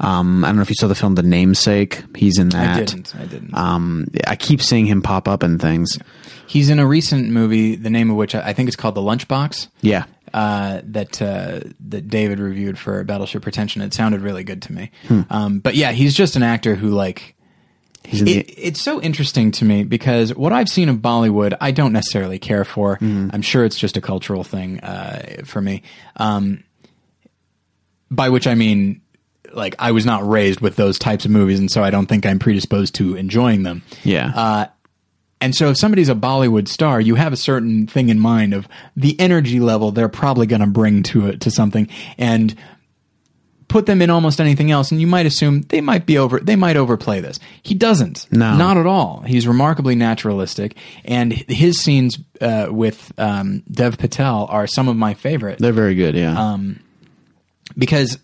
[0.01, 2.03] Um, I don't know if you saw the film The Namesake.
[2.17, 2.77] He's in that.
[2.77, 3.15] I didn't.
[3.15, 3.55] I didn't.
[3.55, 5.97] Um, I keep seeing him pop up in things.
[6.49, 9.01] he's in a recent movie, the name of which I I think is called The
[9.01, 9.69] Lunchbox.
[9.81, 10.05] Yeah.
[10.37, 13.81] Uh, that uh, that David reviewed for Battleship Pretension.
[13.81, 14.91] It sounded really good to me.
[15.09, 15.23] Hmm.
[15.31, 17.37] Um, but yeah, he's just an actor who like
[18.07, 21.93] He's it, it's so interesting to me because what I've seen of Bollywood, I don't
[21.93, 22.97] necessarily care for.
[22.97, 23.31] Mm-hmm.
[23.33, 25.83] I'm sure it's just a cultural thing uh, for me.
[26.17, 26.65] Um,
[28.11, 29.01] by which I mean,
[29.53, 32.27] like, I was not raised with those types of movies, and so I don't think
[32.27, 33.83] I'm predisposed to enjoying them.
[34.05, 34.33] yeah.
[34.35, 34.67] Uh,
[35.41, 38.67] and so, if somebody's a Bollywood star, you have a certain thing in mind of
[38.97, 42.55] the energy level they're probably going to bring to it to something, and
[43.69, 46.41] put them in almost anything else, and you might assume they might be over.
[46.41, 47.39] They might overplay this.
[47.63, 48.27] He doesn't.
[48.31, 48.57] No.
[48.57, 49.23] not at all.
[49.27, 55.15] He's remarkably naturalistic, and his scenes uh, with um, Dev Patel are some of my
[55.15, 56.15] favorite They're very good.
[56.15, 56.39] Yeah.
[56.39, 56.81] Um,
[57.77, 58.19] because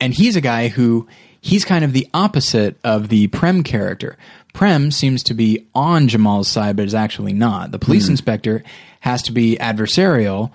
[0.00, 1.08] and he's a guy who
[1.40, 4.16] he's kind of the opposite of the Prem character.
[4.58, 7.70] Prem seems to be on Jamal's side, but is actually not.
[7.70, 8.64] The police inspector
[8.98, 10.50] has to be adversarial,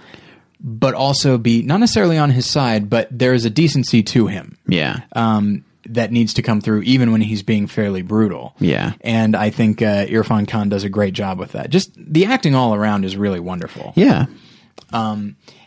[0.59, 4.57] but also be not necessarily on his side, but there is a decency to him.
[4.67, 5.03] yeah.
[5.13, 8.55] Um, that needs to come through even when he's being fairly brutal.
[8.59, 8.93] Yeah.
[9.01, 11.69] And I think uh, Irfan Khan does a great job with that.
[11.69, 13.93] Just the acting all around is really wonderful.
[13.95, 14.25] Yeah.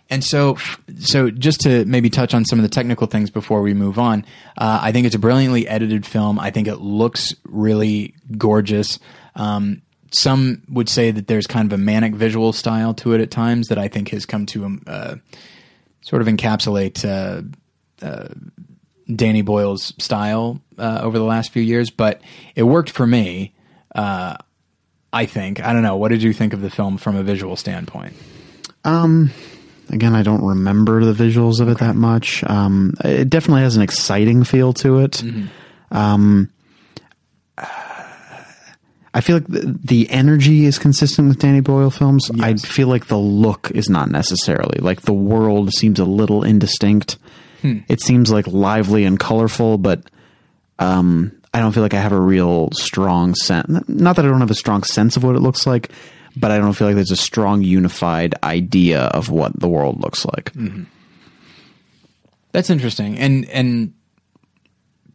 [0.08, 0.56] And so,
[0.98, 4.24] so just to maybe touch on some of the technical things before we move on,
[4.56, 6.38] uh, I think it's a brilliantly edited film.
[6.38, 8.98] I think it looks really gorgeous.
[9.34, 13.30] Um, some would say that there's kind of a manic visual style to it at
[13.30, 15.16] times that I think has come to um, uh,
[16.02, 17.42] sort of encapsulate uh,
[18.06, 18.28] uh,
[19.12, 21.90] Danny Boyle's style uh, over the last few years.
[21.90, 22.20] But
[22.54, 23.54] it worked for me.
[23.94, 24.36] Uh,
[25.12, 25.64] I think.
[25.64, 25.96] I don't know.
[25.96, 28.14] What did you think of the film from a visual standpoint?
[29.90, 32.42] Again, I don't remember the visuals of it that much.
[32.44, 35.22] Um, it definitely has an exciting feel to it.
[35.90, 36.50] Um,
[39.14, 42.30] I feel like the, the energy is consistent with Danny Boyle films.
[42.40, 42.64] I Yes.
[42.66, 44.78] feel like the look is not necessarily.
[44.80, 47.16] Like the world seems a little indistinct.
[47.88, 50.00] It seems like lively and colorful, but
[50.78, 53.88] um, I don't feel like I have a real strong sense.
[53.88, 55.90] Not that I don't have a strong sense of what it looks like,
[56.36, 60.24] but I don't feel like there's a strong unified idea of what the world looks
[60.24, 60.52] like.
[62.52, 63.94] That's interesting, and and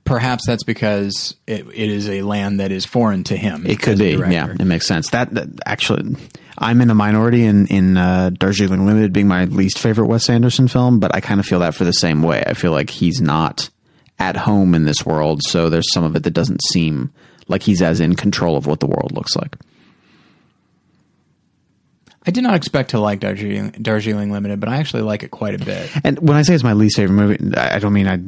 [0.03, 3.65] perhaps that's because it, it is a land that is foreign to him.
[3.65, 5.09] It could be, yeah, it makes sense.
[5.11, 6.17] That, that actually,
[6.57, 10.67] I'm in a minority in in uh, Darjeeling Limited being my least favorite Wes Anderson
[10.67, 12.43] film, but I kind of feel that for the same way.
[12.45, 13.69] I feel like he's not
[14.19, 17.11] at home in this world, so there's some of it that doesn't seem
[17.47, 19.55] like he's as in control of what the world looks like.
[22.25, 25.59] I did not expect to like Darjeeling, Darjeeling Limited, but I actually like it quite
[25.59, 25.89] a bit.
[26.03, 28.19] And when I say it's my least favorite movie, I don't mean I.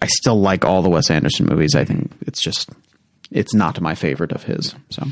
[0.00, 1.74] I still like all the Wes Anderson movies.
[1.74, 2.70] I think it's just
[3.30, 4.74] it's not my favorite of his.
[4.90, 5.06] So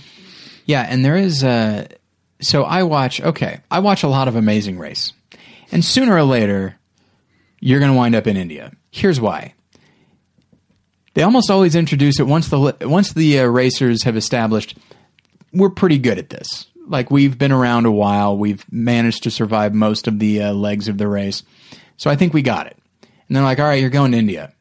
[0.67, 1.89] Yeah, and there is a.
[2.41, 5.13] so I watch okay, I watch a lot of Amazing Race.
[5.73, 6.79] And sooner or later
[7.61, 8.73] you're going to wind up in India.
[8.91, 9.55] Here's why.
[11.15, 14.77] They almost always introduce it once the once the uh, racers have established
[15.53, 16.67] we're pretty good at this.
[16.87, 20.89] Like we've been around a while, we've managed to survive most of the uh, legs
[20.89, 21.43] of the race.
[21.97, 22.77] So I think we got it.
[23.29, 24.53] And they're like, "All right, you're going to India.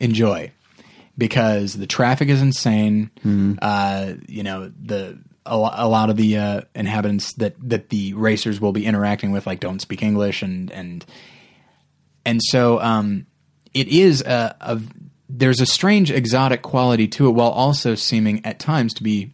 [0.00, 0.52] Enjoy."
[1.18, 3.10] because the traffic is insane.
[3.60, 8.60] Uh, you know, the a, a lot of the uh, inhabitants that that the racers
[8.60, 11.04] will be interacting with like don't speak English and and
[12.24, 13.26] and so um,
[13.74, 14.80] it is a, a
[15.28, 19.32] there's a strange exotic quality to it while also seeming at times to be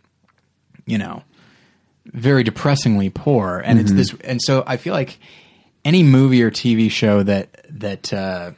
[0.86, 1.22] you know
[2.14, 5.18] very depressingly poor and it's this and so I feel like
[5.84, 8.52] any movie or TV show that that uh,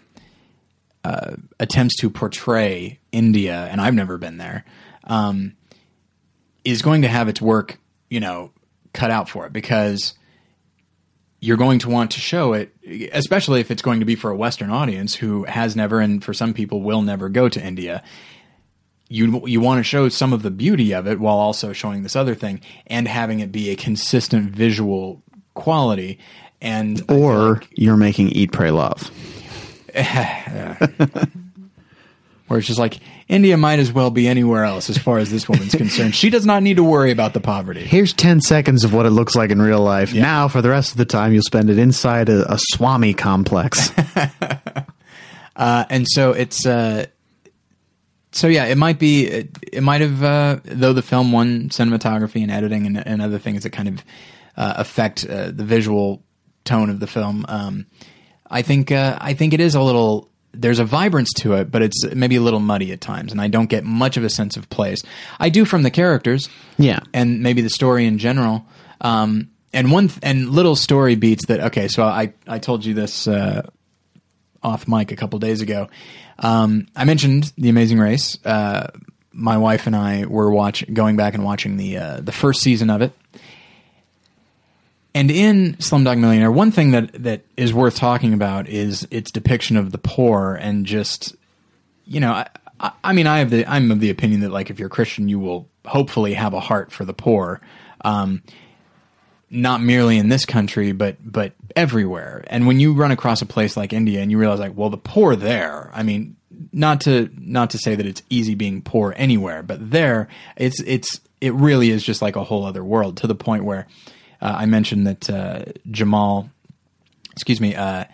[1.61, 4.65] attempts to portray India, and I've never been there,
[5.05, 5.57] um,
[6.65, 7.79] is going to have its work,
[8.11, 8.51] you know,
[8.93, 10.15] cut out for it because
[11.39, 12.75] you're going to want to show it,
[13.13, 16.35] especially if it's going to be for a Western audience who has never, and for
[16.35, 18.03] some people will never go to India.
[19.09, 22.17] You you want to show some of the beauty of it while also showing this
[22.17, 25.23] other thing and having it be a consistent visual
[25.55, 26.19] quality.
[26.61, 29.11] And or like- you're making Eat, Pray, Love.
[32.49, 35.49] where it's just like India might as well be anywhere else as far as this
[35.49, 36.15] woman's concerned.
[36.15, 37.83] She does not need to worry about the poverty.
[37.85, 40.15] Here's 10 seconds of what it looks like in real life.
[40.15, 43.91] Now, for the rest of the time, you'll spend it inside a, a Swami complex.
[45.57, 47.07] Uh, and so it's uh,
[48.37, 52.43] so yeah, it might be it, it might have uh, though the film won cinematography
[52.43, 54.05] and editing and, and other things that kind of
[54.57, 56.23] uh, affect uh, the visual
[56.65, 57.45] tone of the film.
[57.49, 57.87] Um,
[58.51, 60.31] I think uh, I think it is a little.
[60.59, 63.49] There's a vibrance to it, but it's maybe a little muddy at times, and I
[63.49, 65.03] don't get much of a sense of place.
[65.39, 67.01] I do from the characters, Yeah.
[67.13, 68.65] and maybe the story in general.
[69.03, 71.61] Um, and one th- and little story beats that.
[71.61, 73.69] Okay, so I I told you this uh,
[74.63, 75.89] off mic a couple days ago.
[76.39, 78.39] Um, I mentioned The Amazing Race.
[78.45, 78.89] Uh,
[79.33, 82.91] my wife and I were watch going back and watching the uh, the first season
[82.91, 83.13] of it.
[85.15, 89.77] And in Slumdog Millionaire, one thing that that is worth talking about is its depiction
[89.77, 91.35] of the poor and just
[92.07, 92.45] you know,
[92.81, 95.29] I, I, mean, I have the I'm of the opinion that like if you're Christian,
[95.29, 97.61] you will hopefully have a heart for the poor.
[98.05, 98.43] Um,
[99.51, 102.45] not merely in this country, but but everywhere.
[102.49, 104.97] And when you run across a place like India and you realize like, well, the
[104.97, 105.91] poor there.
[105.95, 106.37] I mean,
[106.73, 111.21] not to not to say that it's easy being poor anywhere, but there, it's it's
[111.41, 113.87] it really is just like a whole other world to the point where
[114.41, 116.51] uh, I mentioned that uh, Jamal,
[117.33, 118.05] excuse me, uh,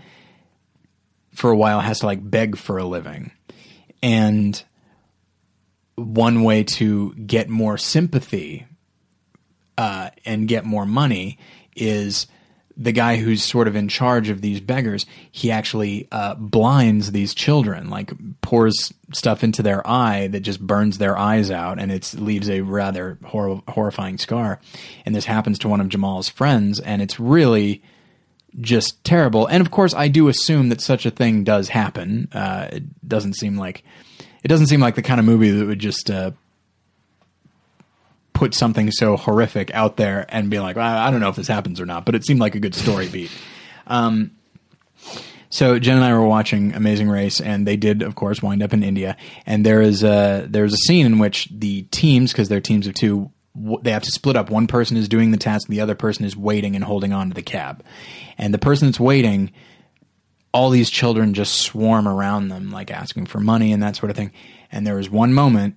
[1.35, 3.31] for a while has to like beg for a living,
[4.03, 4.63] and
[5.95, 8.67] one way to get more sympathy
[9.79, 11.39] uh, and get more money
[11.75, 12.27] is
[12.77, 17.35] the guy who's sort of in charge of these beggars, he actually uh, blinds these
[17.35, 22.15] children, like pours stuff into their eye that just burns their eyes out, and it
[22.15, 24.59] leaves a rather hor- horrifying scar.
[25.05, 27.83] And this happens to one of Jamal's friends, and it's really
[28.61, 29.47] just terrible.
[29.47, 32.29] And of course, I do assume that such a thing does happen.
[32.33, 33.83] Uh, it doesn't seem like
[34.43, 36.33] it doesn't seem like the kind of movie that would just uh,
[38.43, 41.47] put something so horrific out there and be like, I, I don't know if this
[41.47, 43.31] happens or not, but it seemed like a good story beat.
[43.87, 44.33] Um,
[45.49, 48.73] so Jen and I were watching Amazing Race, and they did, of course, wind up
[48.73, 49.17] in India.
[49.47, 52.95] And there is a there's a scene in which the teams, because they're teams of
[52.95, 54.51] two, they have to split up.
[54.51, 57.35] One person is doing the task, the other person is waiting and holding on to
[57.35, 57.85] the cab.
[58.39, 59.53] And the person that's waiting,
[60.53, 64.17] all these children just swarm around them, like asking for money and that sort of
[64.17, 64.33] thing.
[64.73, 65.77] And there was one moment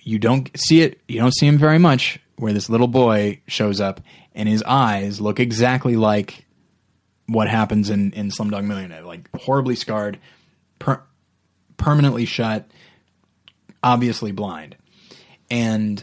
[0.00, 3.80] you don't see it, you don't see him very much, where this little boy shows
[3.80, 4.00] up
[4.34, 6.46] and his eyes look exactly like
[7.26, 10.18] what happens in, in Slumdog Millionaire, like horribly scarred,
[10.78, 11.02] per-
[11.76, 12.70] permanently shut,
[13.82, 14.76] obviously blind.
[15.50, 16.02] And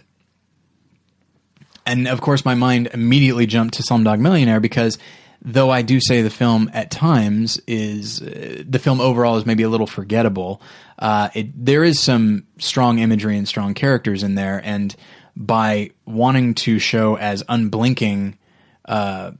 [1.86, 4.98] and of course my mind immediately jumped to Slumdog Millionaire because
[5.44, 9.64] though I do say the film at times is uh, the film overall is maybe
[9.64, 10.62] a little forgettable.
[10.98, 14.96] Uh, it, there is some strong imagery and strong characters in there, and
[15.36, 18.38] by wanting to show as unblinking,
[18.86, 19.32] uh,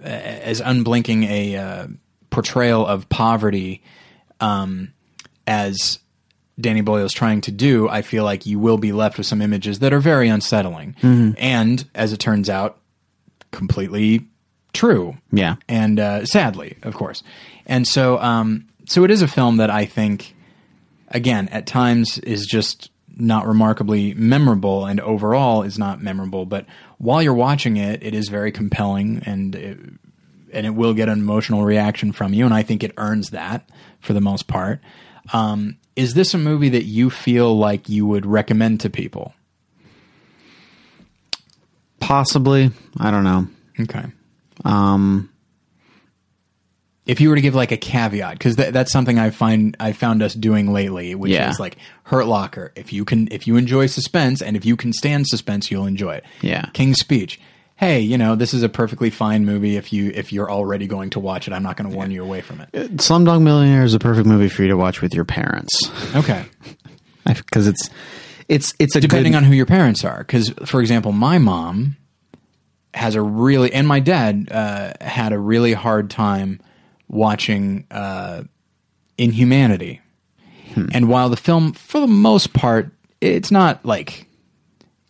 [0.00, 1.86] as unblinking a uh,
[2.30, 3.84] portrayal of poverty,
[4.40, 4.92] um,
[5.46, 6.00] as
[6.60, 9.42] Danny Boyle is trying to do, I feel like you will be left with some
[9.42, 10.96] images that are very unsettling,
[11.38, 12.80] and as it turns out,
[13.52, 14.26] completely
[14.76, 15.16] true.
[15.32, 15.56] Yeah.
[15.68, 17.22] and uh, sadly, of course.
[17.66, 20.34] And so, um, so it is a film that I think,
[21.08, 26.44] again, at times is just not remarkably memorable, and overall is not memorable.
[26.44, 26.66] But
[26.98, 29.78] while you're watching it, it is very compelling, and it,
[30.52, 33.68] and it will get an emotional reaction from you, and I think it earns that
[34.00, 34.80] for the most part.
[35.32, 39.32] Um, is this a movie that you feel like you would recommend to people?
[42.00, 42.70] Possibly.
[42.98, 43.48] I don't know.
[43.80, 44.04] Okay.
[44.64, 45.30] Um,
[47.06, 49.92] if you were to give like a caveat, because th- that's something I find I
[49.92, 51.48] found us doing lately, which Yeah.
[51.50, 52.72] is like Hurt Locker.
[52.74, 56.14] If you can, if you enjoy suspense, and if you can stand suspense, you'll enjoy
[56.16, 56.24] it.
[56.40, 56.66] Yeah.
[56.72, 57.38] King's Speech.
[57.76, 59.76] Hey, you know this is a perfectly fine movie.
[59.76, 62.24] If you if you're already going to watch it, I'm not going to warn you
[62.24, 62.72] away from it.
[62.96, 65.70] Slumdog Millionaire is a perfect movie for you to watch with your parents
[66.16, 66.46] Okay.
[67.26, 67.88] because it's
[68.48, 70.18] it's it's a depending good, on who your parents are.
[70.18, 71.96] Because, for example, my mom
[72.96, 76.60] has a really, and my dad uh, had a really hard time
[77.08, 78.42] watching uh,
[79.18, 80.00] Inhumanity.
[80.92, 82.90] And while the film, for the most part,
[83.22, 84.26] it's not like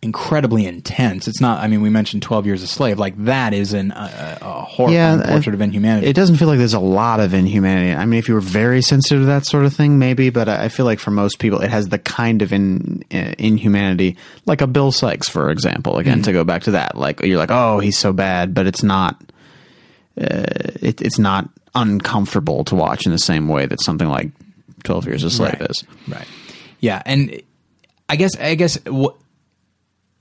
[0.07, 1.27] incredibly intense.
[1.27, 1.61] It's not.
[1.61, 2.97] I mean, we mentioned Twelve Years a Slave.
[2.97, 6.07] Like that is an, a, a horrifying Yeah, uh, portrait of inhumanity.
[6.07, 7.93] It doesn't feel like there's a lot of inhumanity.
[7.93, 10.29] I mean, if you were very sensitive to that sort of thing, maybe.
[10.29, 14.17] But I feel like for most people, it has the kind of in, uh, inhumanity,
[14.45, 15.97] like a Bill Sikes, for example.
[15.97, 18.83] Again, to go back to that, like you're like, oh, he's so bad, but it's
[18.83, 19.21] not.
[20.19, 20.45] Uh,
[20.81, 24.31] it, it's not uncomfortable to watch in the same way that something like
[24.83, 25.69] Twelve Years a Slave right.
[25.69, 25.83] is.
[26.07, 26.27] Right.
[26.79, 27.41] Yeah, and
[28.09, 29.13] I guess I guess w-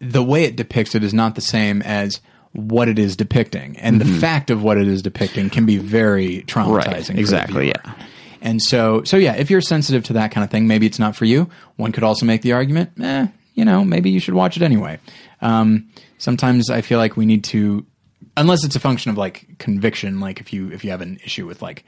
[0.00, 2.20] the way it depicts it is not the same as
[2.52, 6.42] what it is depicting, and the fact of what it is depicting can be very
[6.42, 7.10] traumatizing.
[7.10, 7.94] Right, exactly, yeah.
[8.40, 11.16] And so, so yeah, if you're sensitive to that kind of thing, maybe it's not
[11.16, 11.50] for you.
[11.76, 14.98] One could also make the argument, eh, you know, maybe you should watch it anyway.
[15.40, 17.84] Um, sometimes I feel like we need to,
[18.36, 21.46] unless it's a function of like conviction, like if you if you have an issue
[21.46, 21.84] with like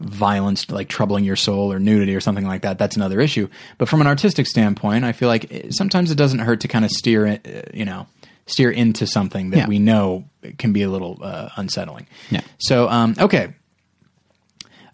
[0.00, 3.88] violence like troubling your soul or nudity or something like that that's another issue but
[3.88, 6.90] from an artistic standpoint i feel like it, sometimes it doesn't hurt to kind of
[6.90, 8.06] steer it uh, you know
[8.46, 9.66] steer into something that Yeah.
[9.68, 10.24] we know
[10.58, 12.42] can be a little uh, unsettling Yeah.
[12.58, 13.54] so um, okay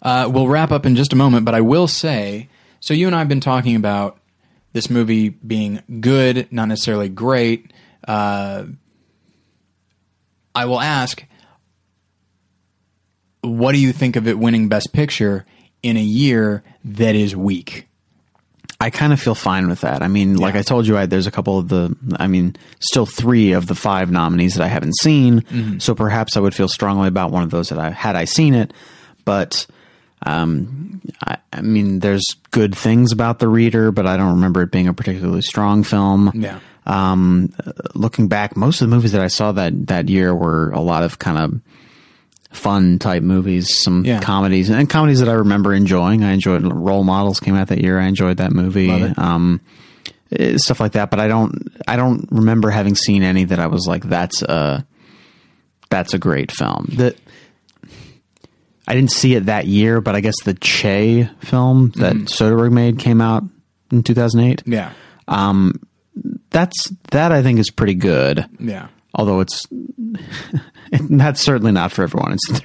[0.01, 2.47] uh, we'll wrap up in just a moment but i will say
[2.79, 4.17] so you and i have been talking about
[4.71, 7.73] this movie being good not necessarily great
[8.07, 8.63] uh,
[10.55, 11.23] i will ask
[13.43, 15.45] what do you think of it winning Best Picture
[15.81, 17.87] in a year that is weak?
[18.79, 20.01] I kind of feel fine with that.
[20.01, 23.05] I mean, like I told you, I, there's a couple of the, I mean, still
[23.05, 25.45] three of the five nominees that I haven't seen.
[25.79, 28.53] So perhaps I would feel strongly about one of those that I had I seen
[28.53, 28.73] it.
[29.23, 29.67] But,
[30.25, 34.71] um, I, I mean, there's good things about the reader, but I don't remember it
[34.71, 36.31] being a particularly strong film.
[36.35, 36.59] Yeah.
[36.85, 37.53] Um,
[37.95, 41.03] looking back, most of the movies that I saw that that year were a lot
[41.03, 41.61] of kind of
[42.53, 44.19] fun type movies, some Yeah.
[44.21, 46.23] comedies, and comedies that I remember enjoying.
[46.23, 47.99] I enjoyed Role Models came out that year.
[47.99, 48.89] I enjoyed that movie.
[48.89, 49.59] Um,
[50.31, 51.09] eh, stuff like that.
[51.11, 54.85] But I don't, I don't remember having seen any that I was like, that's a
[55.89, 56.87] that's a great film.
[56.97, 57.17] That
[58.87, 62.99] I didn't see it that year, but I guess the Che film that Soderbergh made
[62.99, 63.43] came out
[63.91, 64.63] in 2008.
[64.65, 64.91] Yeah.
[66.51, 68.45] That's that I think is pretty good.
[68.59, 68.87] Yeah.
[69.15, 69.61] Although it's
[71.09, 72.33] that's certainly not for everyone.
[72.33, 72.61] It's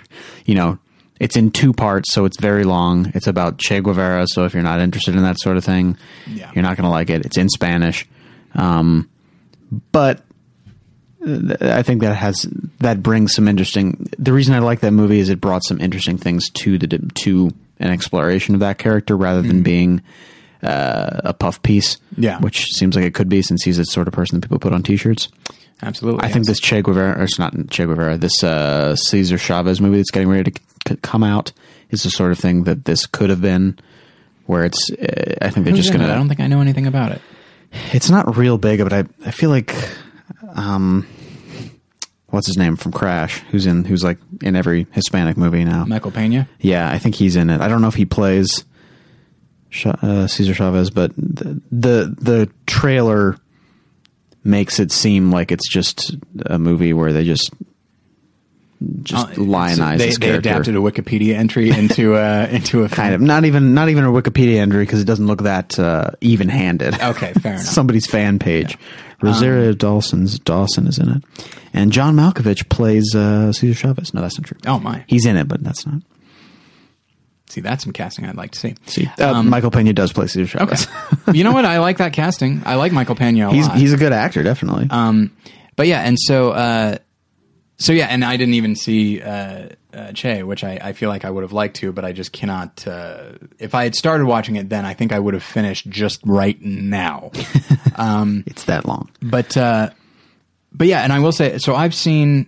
[0.46, 0.78] you know,
[1.20, 3.10] it's in two parts, so it's very long.
[3.14, 6.50] It's about Che Guevara, so if you're not interested in that sort of thing, Yeah.
[6.54, 7.24] you're not going to like it.
[7.26, 8.06] It's in Spanish.
[8.54, 9.08] Um,
[9.92, 10.22] but
[11.60, 12.46] I think that has
[12.80, 14.08] that brings some interesting.
[14.18, 16.86] The reason I like that movie is it brought some interesting things to the
[17.22, 17.50] to
[17.80, 20.00] an exploration of that character rather than being
[20.62, 21.98] uh, a puff piece.
[22.16, 22.38] Yeah.
[22.40, 24.72] which seems like it could be since he's the sort of person that people put
[24.72, 25.28] on T-shirts.
[25.82, 26.24] Absolutely.
[26.24, 29.98] I think this Che Guevara, or it's not Che Guevara, this uh, Cesar Chavez movie
[29.98, 31.52] that's getting ready to c- come out
[31.90, 33.78] is the sort of thing that this could have been.
[34.46, 36.10] Where it's, uh, I think they're Who's just going to.
[36.12, 37.20] I don't think I know anything about it.
[37.92, 39.74] it's not real big, but I I feel like
[40.54, 41.06] um
[42.30, 45.84] what's his name from Crash, who's in who's like in every Hispanic movie now.
[45.84, 46.48] Michael Pena.
[46.60, 47.60] Yeah, I think he's in it.
[47.60, 48.64] I don't know if he plays
[49.84, 53.36] uh, Cesar Chavez, but the, the the trailer
[54.44, 56.16] makes it seem like it's just
[56.46, 57.50] a movie where they just
[59.02, 63.20] just Uh, lionize they, they adapted a Wikipedia entry into a into a kind of
[63.20, 66.94] not even not even a Wikipedia entry because it doesn't look that uh, even handed.
[67.02, 67.64] Okay, fair enough.
[67.66, 68.78] Somebody's fan page.
[69.20, 71.24] Rosario Dawson's Dawson is in it,
[71.74, 74.14] and John Malkovich plays uh, Cesar Chavez.
[74.14, 74.58] No, that's not true.
[74.64, 75.02] Oh my!
[75.08, 76.00] He's in it, but that's not.
[77.48, 78.74] See, that's some casting I'd like to see.
[78.86, 80.44] See, uh, Michael Pena does play Okay.
[80.44, 80.86] Chavez.
[81.32, 81.64] you know what?
[81.64, 82.62] I like that casting.
[82.66, 83.78] I like Michael Pena a he's lot.
[83.78, 84.88] he's a good actor, definitely.
[84.90, 85.34] Um,
[85.76, 86.98] but yeah, and so uh,
[87.78, 91.24] so yeah, and I didn't even see uh, uh, Che, which I, I feel like
[91.24, 92.86] I would have liked to, but I just cannot.
[92.86, 96.20] Uh, if I had started watching it then, I think I would have finished just
[96.24, 97.30] right now.
[98.46, 99.10] it's that long.
[99.22, 99.90] but uh,
[100.72, 102.46] but yeah, and I will say, so I've seen.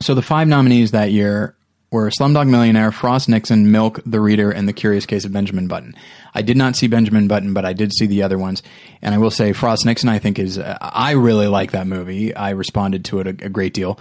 [0.00, 1.56] So the five nominees that year
[1.90, 5.94] were Slumdog Millionaire, Frost Nixon, Milk, The Reader, and The Curious Case of Benjamin Button.
[6.34, 8.62] I did not see Benjamin Button, but I did see the other ones,
[9.00, 10.08] and I will say Frost Nixon.
[10.08, 12.34] I think is I really like that movie.
[12.34, 13.98] I responded to it a, a great deal.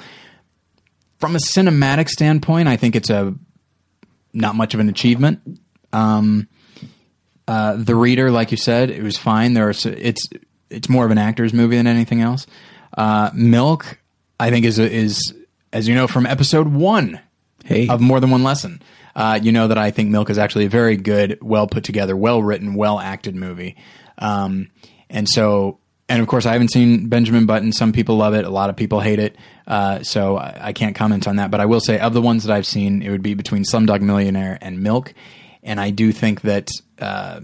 [1.19, 3.33] From a cinematic standpoint, I think it's a
[4.33, 5.59] not much of an achievement.
[5.93, 6.47] Um,
[7.47, 9.53] uh, the Reader, like you said, it was fine.
[9.53, 10.27] There are it's
[10.69, 12.45] it's more of an actor's movie than anything else.
[12.95, 13.97] Uh, Milk,
[14.39, 15.33] I think is is
[15.71, 17.21] as you know from episode one
[17.67, 17.87] Hey.
[17.89, 18.81] of more than one lesson.
[19.15, 22.15] Uh, you know that I think Milk is actually a very good, well put together,
[22.15, 23.75] well written, well acted movie.
[24.17, 24.69] Um,
[25.09, 27.73] and so, and of course, I haven't seen Benjamin Button.
[27.73, 29.35] Some people love it, a lot of people hate it.
[29.65, 31.51] Uh, so I, I can't comment on that.
[31.51, 34.01] But I will say, of the ones that I've seen, it would be between Slumdog
[34.01, 35.13] Millionaire and Milk.
[35.63, 37.41] And I do think that uh,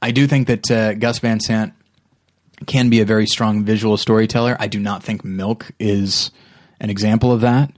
[0.00, 1.72] I do think that uh, Gus Van Sant
[2.66, 4.56] can be a very strong visual storyteller.
[4.60, 6.30] I do not think Milk is
[6.78, 7.72] an example of that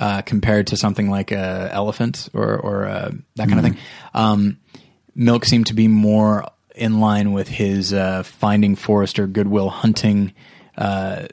[0.00, 3.76] uh, compared to something like uh, Elephant or, or uh, that kind of thing.
[4.14, 4.58] Um,
[5.14, 10.32] Milk seemed to be more in line with his uh, Finding Forrester, Good Will Hunting
[10.78, 11.26] uh,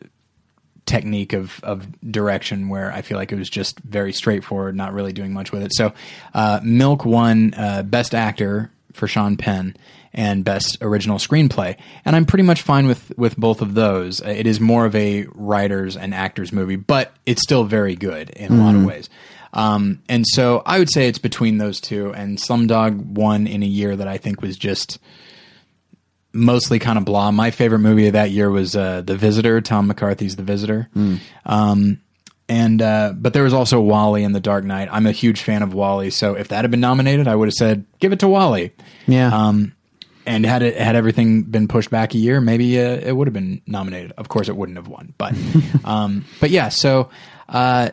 [0.85, 5.13] technique of, of direction, where I feel like it was just very straightforward, not really
[5.13, 5.73] doing much with it.
[5.73, 5.93] So,
[6.33, 9.77] uh, Milk won uh, Best Actor for Sean Penn
[10.17, 14.19] and Best Original Screenplay, and I'm pretty much fine with with both of those.
[14.19, 18.51] It is more of a writers and actors movie, but it's still very good in
[18.51, 19.09] a lot of ways.
[19.53, 23.67] Um, and so I would say it's between those two, and Slumdog won in a
[23.67, 24.97] year that I think was just
[26.33, 27.31] mostly kind of blah.
[27.31, 30.89] My favorite movie of that year was uh, The Visitor, Tom McCarthy's The Visitor.
[31.45, 32.01] Um,
[32.49, 34.89] and uh, but there was also WALL-E and The Dark Knight.
[34.91, 37.53] I'm a huge fan of WALL-E, so if that had been nominated, I would have
[37.53, 38.71] said give it to WALL-E.
[39.05, 39.35] Yeah.
[39.35, 39.73] Um,
[40.27, 43.33] and had it had everything been pushed back a year, maybe uh, it would have
[43.33, 44.13] been nominated.
[44.17, 45.33] Of course, it wouldn't have won, but
[45.85, 46.69] um, but yeah.
[46.69, 47.09] So
[47.49, 47.89] uh,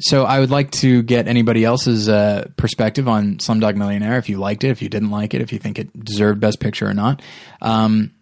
[0.00, 4.18] so I would like to get anybody else's uh, perspective on Slumdog Millionaire.
[4.18, 6.60] If you liked it, if you didn't like it, if you think it deserved Best
[6.60, 7.22] Picture or not.
[7.60, 8.12] Um,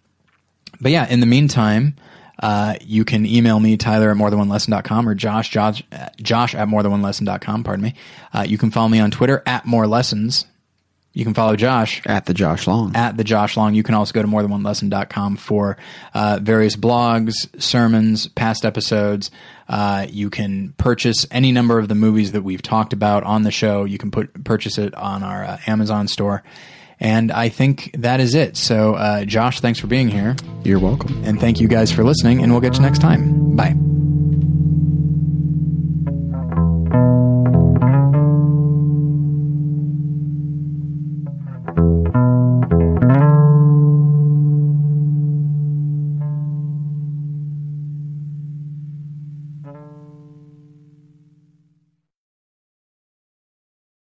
[0.80, 1.96] but yeah, in the meantime,
[2.40, 6.08] uh, you can email me, Tyler at more than one lesson.com or Josh, Josh, uh,
[6.18, 7.64] Josh at more than one lesson.com.
[7.64, 7.94] Pardon me.
[8.32, 10.46] Uh, you can follow me on Twitter at more lessons.
[11.16, 12.94] You can follow Josh At the Josh Long.
[12.94, 13.74] at the Josh Long.
[13.74, 15.78] You can also go to more than one lesson.com for
[16.12, 19.30] uh, various blogs, sermons, past episodes.
[19.66, 23.50] Uh, you can purchase any number of the movies that we've talked about on the
[23.50, 23.84] show.
[23.84, 26.42] You can put purchase it on our uh, Amazon store.
[27.00, 28.58] And I think that is it.
[28.58, 30.36] So, uh, Josh, thanks for being here.
[30.64, 31.24] You're welcome.
[31.24, 32.42] And thank you guys for listening.
[32.42, 33.56] And we'll get you next time.
[33.56, 33.74] Bye.